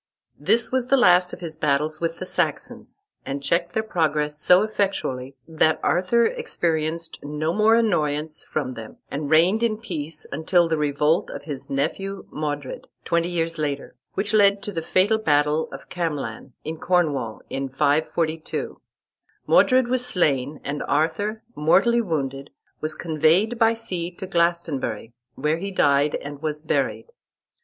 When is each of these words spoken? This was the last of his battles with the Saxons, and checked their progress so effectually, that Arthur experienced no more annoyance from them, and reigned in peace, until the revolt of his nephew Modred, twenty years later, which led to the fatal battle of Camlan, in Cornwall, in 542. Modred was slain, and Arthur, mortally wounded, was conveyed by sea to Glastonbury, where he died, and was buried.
This 0.39 0.71
was 0.71 0.87
the 0.87 0.97
last 0.97 1.31
of 1.31 1.41
his 1.41 1.55
battles 1.55 2.01
with 2.01 2.17
the 2.17 2.25
Saxons, 2.25 3.05
and 3.23 3.43
checked 3.43 3.73
their 3.73 3.83
progress 3.83 4.39
so 4.41 4.63
effectually, 4.63 5.35
that 5.47 5.79
Arthur 5.83 6.25
experienced 6.25 7.19
no 7.23 7.53
more 7.53 7.75
annoyance 7.75 8.43
from 8.43 8.73
them, 8.73 8.97
and 9.11 9.29
reigned 9.29 9.61
in 9.61 9.77
peace, 9.77 10.25
until 10.31 10.67
the 10.67 10.75
revolt 10.75 11.29
of 11.29 11.43
his 11.43 11.69
nephew 11.69 12.25
Modred, 12.31 12.87
twenty 13.05 13.29
years 13.29 13.59
later, 13.59 13.95
which 14.15 14.33
led 14.33 14.63
to 14.63 14.71
the 14.71 14.81
fatal 14.81 15.19
battle 15.19 15.69
of 15.71 15.87
Camlan, 15.87 16.53
in 16.63 16.79
Cornwall, 16.79 17.43
in 17.51 17.69
542. 17.69 18.81
Modred 19.45 19.87
was 19.87 20.03
slain, 20.03 20.59
and 20.63 20.81
Arthur, 20.87 21.43
mortally 21.55 22.01
wounded, 22.01 22.49
was 22.81 22.95
conveyed 22.95 23.59
by 23.59 23.75
sea 23.75 24.09
to 24.09 24.25
Glastonbury, 24.25 25.13
where 25.35 25.57
he 25.59 25.69
died, 25.69 26.15
and 26.15 26.41
was 26.41 26.59
buried. 26.61 27.05